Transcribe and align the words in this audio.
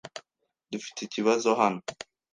Dufite 0.71 0.99
ikibazo 1.03 1.49
hano. 1.59 1.81